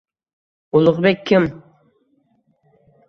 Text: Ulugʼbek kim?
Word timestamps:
Ulugʼbek 0.75 1.19
kim? 1.27 1.45